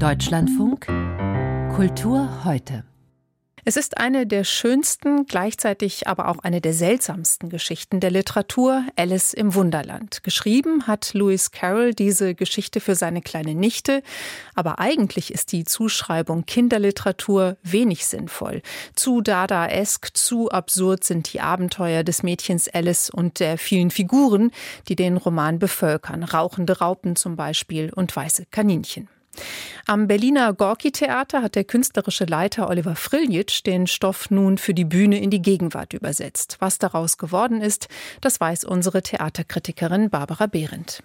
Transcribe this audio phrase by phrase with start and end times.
[0.00, 0.86] Deutschlandfunk
[1.76, 2.84] Kultur heute.
[3.66, 9.34] Es ist eine der schönsten, gleichzeitig aber auch eine der seltsamsten Geschichten der Literatur, Alice
[9.34, 10.22] im Wunderland.
[10.22, 14.02] Geschrieben hat Lewis Carroll diese Geschichte für seine kleine Nichte,
[14.54, 18.62] aber eigentlich ist die Zuschreibung Kinderliteratur wenig sinnvoll.
[18.94, 24.50] Zu dadaesk, zu absurd sind die Abenteuer des Mädchens Alice und der vielen Figuren,
[24.88, 29.10] die den Roman bevölkern, rauchende Raupen zum Beispiel und weiße Kaninchen.
[29.86, 35.20] Am Berliner Gorki-Theater hat der künstlerische Leiter Oliver Friljitsch den Stoff nun für die Bühne
[35.20, 36.56] in die Gegenwart übersetzt.
[36.60, 37.88] Was daraus geworden ist,
[38.20, 41.02] das weiß unsere Theaterkritikerin Barbara Behrendt.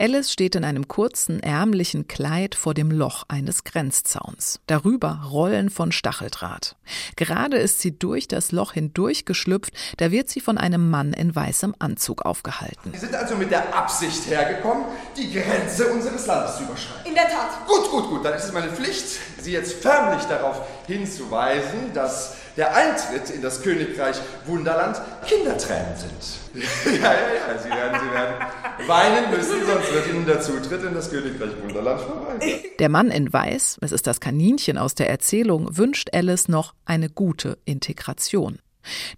[0.00, 4.60] Alice steht in einem kurzen, ärmlichen Kleid vor dem Loch eines Grenzzauns.
[4.68, 6.76] Darüber Rollen von Stacheldraht.
[7.16, 11.74] Gerade ist sie durch das Loch hindurchgeschlüpft, da wird sie von einem Mann in weißem
[11.80, 12.92] Anzug aufgehalten.
[12.92, 14.84] Sie sind also mit der Absicht hergekommen,
[15.16, 17.08] die Grenze unseres Landes zu überschreiten.
[17.08, 17.66] In der Tat.
[17.66, 18.24] Gut, gut, gut.
[18.24, 23.62] Dann ist es meine Pflicht, Sie jetzt förmlich darauf hinzuweisen, dass der Eintritt in das
[23.62, 26.47] Königreich Wunderland Kindertränen sind.
[26.86, 30.94] ja, ja, ja, Sie werden, Sie werden weinen müssen, sonst wird Ihnen der Zutritt in
[30.94, 32.78] das Königreich Wunderland verweigert.
[32.78, 37.10] Der Mann in Weiß, es ist das Kaninchen aus der Erzählung, wünscht Alice noch eine
[37.10, 38.58] gute Integration.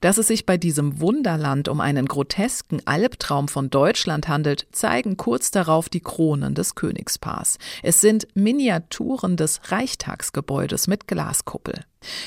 [0.00, 5.50] Dass es sich bei diesem Wunderland um einen grotesken Albtraum von Deutschland handelt, zeigen kurz
[5.50, 7.58] darauf die Kronen des Königspaars.
[7.82, 11.84] Es sind Miniaturen des Reichstagsgebäudes mit Glaskuppel.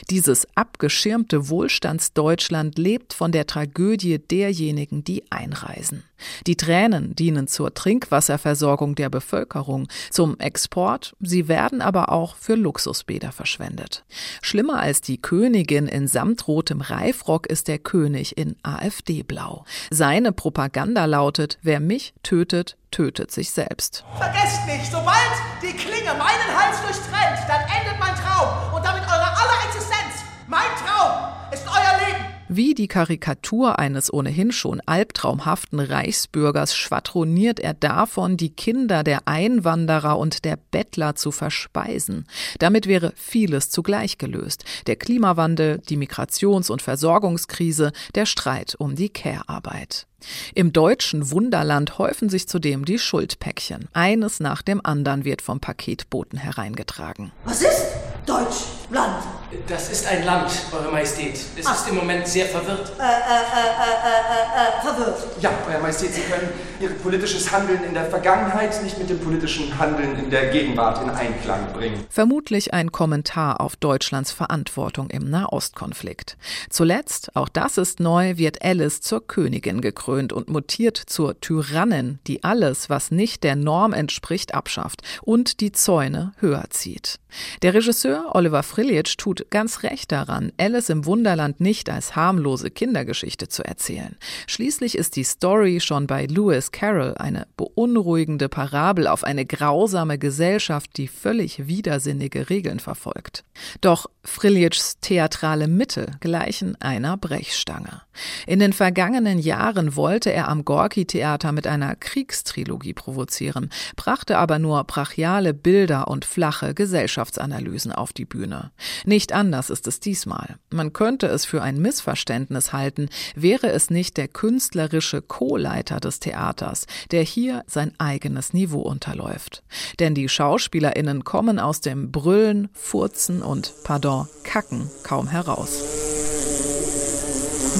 [0.09, 6.03] Dieses abgeschirmte Wohlstandsdeutschland lebt von der Tragödie derjenigen, die einreisen.
[6.47, 13.31] Die Tränen dienen zur Trinkwasserversorgung der Bevölkerung, zum Export, sie werden aber auch für Luxusbäder
[13.31, 14.05] verschwendet.
[14.41, 19.65] Schlimmer als die Königin in samtrotem Reifrock ist der König in AfD-Blau.
[19.89, 24.05] Seine Propaganda lautet, wer mich tötet, tötet sich selbst.
[24.17, 25.17] Vergesst nicht, sobald
[25.61, 29.42] die Klinge meinen Hals durchtrennt, dann endet mein Traum und damit eure
[29.73, 30.23] Existenz.
[30.47, 32.25] Mein Traum ist euer Leben.
[32.47, 40.19] Wie die Karikatur eines ohnehin schon albtraumhaften Reichsbürgers schwadroniert er davon, die Kinder der Einwanderer
[40.19, 42.27] und der Bettler zu verspeisen.
[42.59, 44.63] Damit wäre vieles zugleich gelöst.
[44.85, 50.05] Der Klimawandel, die Migrations- und Versorgungskrise, der Streit um die Care-Arbeit.
[50.53, 53.87] Im deutschen Wunderland häufen sich zudem die Schuldpäckchen.
[53.93, 57.31] Eines nach dem anderen wird vom Paketboten hereingetragen.
[57.45, 57.87] Was ist
[58.27, 59.23] Deutschland?
[59.67, 61.39] Das ist ein Land, Eure Majestät.
[61.55, 61.75] Es Ach.
[61.75, 62.91] ist im Moment sehr verwirrt.
[62.99, 65.27] Äh, äh, äh, äh, äh, verwirrt.
[65.41, 66.49] Ja, Euer Majestät, Sie können
[66.79, 71.09] Ihr politisches Handeln in der Vergangenheit nicht mit dem politischen Handeln in der Gegenwart in
[71.09, 72.05] Einklang bringen.
[72.09, 76.37] Vermutlich ein Kommentar auf Deutschlands Verantwortung im Nahostkonflikt.
[76.69, 82.43] Zuletzt, auch das ist neu, wird Alice zur Königin gekrönt und mutiert zur Tyrannin, die
[82.43, 87.19] alles, was nicht der Norm entspricht, abschafft und die Zäune höher zieht.
[87.61, 93.47] Der Regisseur Oliver Friljitsch tut ganz recht daran, Alice im Wunderland nicht als harmlose Kindergeschichte
[93.47, 94.17] zu erzählen.
[94.47, 100.97] Schließlich ist die Story schon bei Lewis Carroll eine beunruhigende Parabel auf eine grausame Gesellschaft,
[100.97, 103.43] die völlig widersinnige Regeln verfolgt.
[103.81, 108.03] Doch Friljitschs theatrale Mittel gleichen einer Brechstange.
[108.47, 114.83] In den vergangenen Jahren wollte er am Gorki-Theater mit einer Kriegstrilogie provozieren, brachte aber nur
[114.85, 118.71] brachiale Bilder und flache Gesellschaftsanalysen auf die Bühne.
[119.03, 120.55] Nicht anders ist es diesmal.
[120.69, 126.85] Man könnte es für ein Missverständnis halten, wäre es nicht der künstlerische Co-Leiter des Theaters,
[127.11, 129.63] der hier sein eigenes Niveau unterläuft.
[129.99, 134.12] Denn die SchauspielerInnen kommen aus dem Brüllen, Furzen und, pardon,
[134.43, 135.83] Kacken kaum heraus.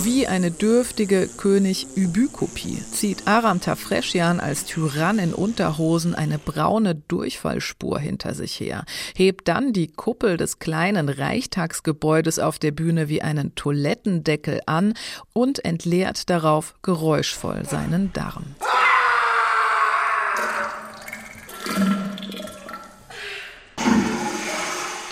[0.03, 7.99] Wie eine dürftige König Übü-Kopie zieht Aram Tafreschian als Tyrann in Unterhosen eine braune Durchfallspur
[7.99, 8.85] hinter sich her,
[9.15, 14.93] hebt dann die Kuppel des kleinen Reichstagsgebäudes auf der Bühne wie einen Toilettendeckel an
[15.31, 18.45] und entleert darauf geräuschvoll seinen Darm.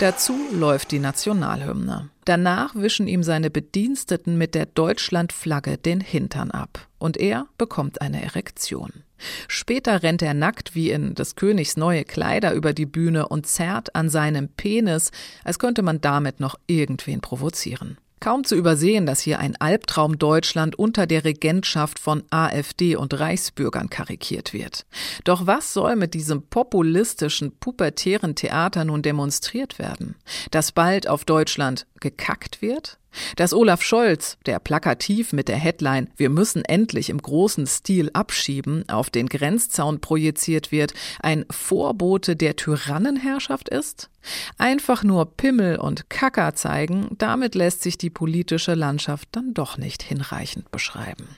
[0.02, 2.10] Dazu läuft die Nationalhymne.
[2.24, 8.20] Danach wischen ihm seine Bediensteten mit der Deutschlandflagge den Hintern ab und er bekommt eine
[8.20, 9.04] Erektion.
[9.46, 13.94] Später rennt er nackt wie in des Königs neue Kleider über die Bühne und zerrt
[13.94, 15.12] an seinem Penis,
[15.44, 17.96] als könnte man damit noch irgendwen provozieren.
[18.22, 23.90] Kaum zu übersehen, dass hier ein Albtraum Deutschland unter der Regentschaft von AfD und Reichsbürgern
[23.90, 24.86] karikiert wird.
[25.24, 30.14] Doch was soll mit diesem populistischen, pubertären Theater nun demonstriert werden?
[30.52, 33.00] Dass bald auf Deutschland gekackt wird?
[33.36, 38.88] Dass Olaf Scholz, der plakativ mit der Headline Wir müssen endlich im großen Stil abschieben
[38.88, 44.10] auf den Grenzzaun projiziert wird, ein Vorbote der Tyrannenherrschaft ist?
[44.58, 50.02] Einfach nur Pimmel und Kacker zeigen, damit lässt sich die politische Landschaft dann doch nicht
[50.02, 51.28] hinreichend beschreiben.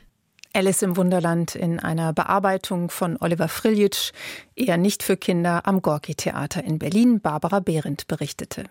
[0.56, 4.12] Alice im Wunderland in einer Bearbeitung von Oliver Friljitsch,
[4.54, 8.64] eher nicht für Kinder am Gorki Theater in Berlin, Barbara Behrendt berichtete.